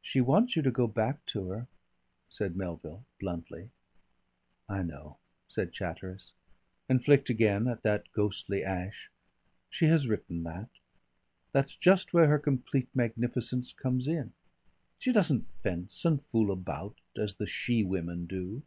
"She 0.00 0.20
wants 0.20 0.56
you 0.56 0.62
to 0.62 0.72
go 0.72 0.88
back 0.88 1.24
to 1.26 1.48
her," 1.50 1.68
said 2.28 2.56
Melville 2.56 3.04
bluntly. 3.20 3.70
"I 4.68 4.82
know," 4.82 5.18
said 5.46 5.70
Chatteris 5.70 6.32
and 6.88 7.04
flicked 7.04 7.30
again 7.30 7.68
at 7.68 7.84
that 7.84 8.10
ghostly 8.12 8.64
ash. 8.64 9.08
"She 9.70 9.86
has 9.86 10.08
written 10.08 10.42
that.... 10.42 10.68
That's 11.52 11.76
just 11.76 12.12
where 12.12 12.26
her 12.26 12.40
complete 12.40 12.88
magnificence 12.92 13.72
comes 13.74 14.08
in. 14.08 14.32
She 14.98 15.12
doesn't 15.12 15.46
fence 15.62 16.04
and 16.04 16.26
fool 16.26 16.50
about, 16.50 16.96
as 17.16 17.36
the 17.36 17.46
she 17.46 17.84
women 17.84 18.26
do. 18.26 18.64